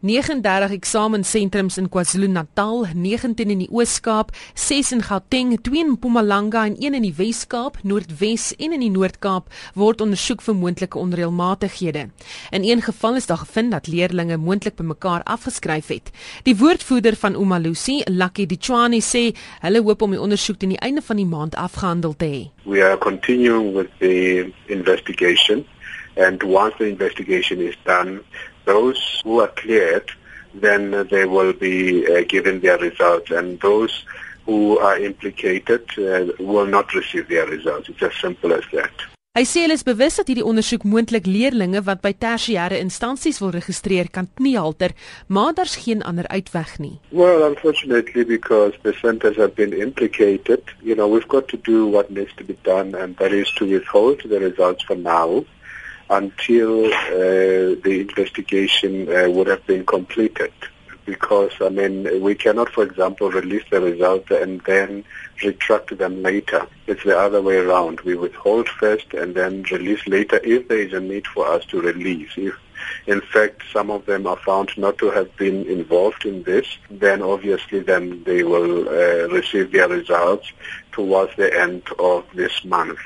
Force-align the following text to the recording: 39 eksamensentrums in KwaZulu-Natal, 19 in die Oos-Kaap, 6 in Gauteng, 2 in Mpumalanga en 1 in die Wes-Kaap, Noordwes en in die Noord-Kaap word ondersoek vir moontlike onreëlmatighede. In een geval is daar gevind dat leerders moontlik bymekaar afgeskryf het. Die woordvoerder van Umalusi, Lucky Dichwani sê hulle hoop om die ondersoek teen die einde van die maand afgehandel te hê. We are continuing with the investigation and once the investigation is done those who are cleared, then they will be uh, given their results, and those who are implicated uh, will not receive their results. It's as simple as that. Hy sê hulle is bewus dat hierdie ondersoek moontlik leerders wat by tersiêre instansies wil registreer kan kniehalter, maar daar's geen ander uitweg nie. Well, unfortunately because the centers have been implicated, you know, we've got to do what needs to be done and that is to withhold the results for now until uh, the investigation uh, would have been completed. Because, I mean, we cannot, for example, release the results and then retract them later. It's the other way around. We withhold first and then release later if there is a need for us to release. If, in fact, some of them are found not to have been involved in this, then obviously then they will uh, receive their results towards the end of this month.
39 0.00 0.72
eksamensentrums 0.72 1.76
in 1.76 1.88
KwaZulu-Natal, 1.92 2.86
19 2.94 3.50
in 3.52 3.58
die 3.60 3.68
Oos-Kaap, 3.68 4.30
6 4.56 4.92
in 4.96 5.02
Gauteng, 5.04 5.50
2 5.60 5.82
in 5.82 5.90
Mpumalanga 5.92 6.62
en 6.64 6.78
1 6.80 6.96
in 6.96 7.04
die 7.04 7.12
Wes-Kaap, 7.18 7.76
Noordwes 7.84 8.54
en 8.56 8.72
in 8.72 8.80
die 8.80 8.88
Noord-Kaap 8.94 9.50
word 9.76 10.00
ondersoek 10.00 10.40
vir 10.46 10.56
moontlike 10.56 10.96
onreëlmatighede. 10.96 12.06
In 12.56 12.64
een 12.64 12.80
geval 12.80 13.20
is 13.20 13.28
daar 13.28 13.42
gevind 13.44 13.76
dat 13.76 13.90
leerders 13.92 14.40
moontlik 14.40 14.78
bymekaar 14.80 15.20
afgeskryf 15.28 15.92
het. 15.92 16.08
Die 16.48 16.56
woordvoerder 16.56 17.16
van 17.16 17.36
Umalusi, 17.36 18.00
Lucky 18.08 18.46
Dichwani 18.46 19.02
sê 19.04 19.34
hulle 19.60 19.82
hoop 19.84 20.02
om 20.02 20.16
die 20.16 20.20
ondersoek 20.20 20.58
teen 20.58 20.72
die 20.72 20.80
einde 20.80 21.04
van 21.04 21.20
die 21.20 21.28
maand 21.28 21.54
afgehandel 21.60 22.16
te 22.16 22.24
hê. 22.24 22.40
We 22.64 22.80
are 22.80 22.96
continuing 22.96 23.74
with 23.76 23.92
the 24.00 24.48
investigation 24.72 25.66
and 26.16 26.42
once 26.42 26.74
the 26.78 26.88
investigation 26.88 27.60
is 27.60 27.76
done 27.84 28.20
those 28.64 29.20
who 29.24 29.40
are 29.40 29.48
cleared, 29.48 30.10
then 30.54 31.06
they 31.10 31.24
will 31.24 31.52
be 31.52 32.06
uh, 32.06 32.24
given 32.28 32.60
their 32.60 32.78
results, 32.78 33.30
and 33.30 33.60
those 33.60 34.04
who 34.46 34.78
are 34.78 34.98
implicated 34.98 35.82
uh, 35.98 36.26
will 36.38 36.66
not 36.66 36.92
receive 36.94 37.28
their 37.28 37.46
results. 37.46 37.88
It's 37.88 38.02
as 38.02 38.14
simple 38.20 38.52
as 38.52 38.64
that. 38.72 38.92
Hy 39.38 39.44
sê 39.46 39.60
hulle 39.62 39.76
is 39.78 39.84
bewus 39.86 40.16
dat 40.18 40.26
hierdie 40.26 40.42
ondersoek 40.42 40.82
moontlik 40.90 41.28
leerders 41.30 41.84
wat 41.86 42.00
by 42.02 42.10
tersiêre 42.18 42.80
instansies 42.82 43.38
wil 43.38 43.52
registreer 43.54 44.08
kan 44.10 44.26
kniehalter, 44.40 44.90
maar 45.28 45.54
daar's 45.54 45.76
geen 45.84 46.02
ander 46.02 46.26
uitweg 46.34 46.72
nie. 46.82 46.98
Well, 47.14 47.46
unfortunately 47.46 48.24
because 48.24 48.74
the 48.82 48.92
centers 48.98 49.36
have 49.36 49.54
been 49.54 49.72
implicated, 49.72 50.74
you 50.82 50.96
know, 50.96 51.06
we've 51.06 51.30
got 51.30 51.46
to 51.54 51.56
do 51.62 51.86
what 51.86 52.10
needs 52.10 52.34
to 52.42 52.44
be 52.44 52.58
done 52.66 52.98
and 52.98 53.16
that 53.18 53.30
is 53.30 53.54
to 53.54 53.70
withhold 53.70 54.26
the 54.26 54.40
results 54.42 54.82
for 54.82 54.98
now 54.98 55.44
until 56.10 56.86
uh, 56.86 57.78
the 57.84 58.06
investigation 58.08 59.08
uh, 59.08 59.30
would 59.30 59.46
have 59.46 59.64
been 59.66 59.86
completed. 59.86 60.52
Because, 61.06 61.52
I 61.60 61.70
mean, 61.70 62.20
we 62.20 62.34
cannot, 62.34 62.70
for 62.70 62.84
example, 62.84 63.30
release 63.30 63.64
the 63.70 63.80
results 63.80 64.30
and 64.30 64.60
then 64.62 65.04
retract 65.42 65.96
them 65.96 66.22
later. 66.22 66.66
It's 66.86 67.02
the 67.04 67.18
other 67.18 67.40
way 67.40 67.56
around. 67.56 68.00
We 68.02 68.16
withhold 68.16 68.68
first 68.68 69.14
and 69.14 69.34
then 69.34 69.64
release 69.70 70.06
later 70.06 70.40
if 70.44 70.68
there 70.68 70.78
is 70.78 70.92
a 70.92 71.00
need 71.00 71.26
for 71.26 71.46
us 71.46 71.64
to 71.66 71.80
release. 71.80 72.30
If, 72.36 72.54
in 73.06 73.20
fact, 73.20 73.62
some 73.72 73.90
of 73.90 74.06
them 74.06 74.26
are 74.26 74.36
found 74.36 74.76
not 74.76 74.98
to 74.98 75.10
have 75.10 75.34
been 75.36 75.66
involved 75.66 76.26
in 76.26 76.42
this, 76.42 76.66
then 76.90 77.22
obviously 77.22 77.80
then 77.80 78.22
they 78.24 78.42
will 78.42 78.88
uh, 78.88 79.28
receive 79.28 79.72
their 79.72 79.88
results 79.88 80.52
towards 80.92 81.34
the 81.36 81.58
end 81.58 81.82
of 81.98 82.24
this 82.34 82.64
month. 82.64 82.98